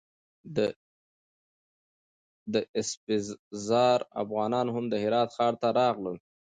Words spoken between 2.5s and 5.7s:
د اسفزار افغانان هم د هرات ښار ته